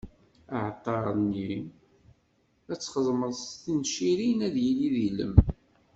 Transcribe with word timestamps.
Aɛalṭar-nni? 0.55 1.53
ad 2.71 2.77
t-txedmeḍ 2.79 3.31
s 3.41 3.43
tencirin, 3.63 4.39
ad 4.47 4.55
yili 4.65 4.89
d 4.93 4.95
ilem. 5.07 5.35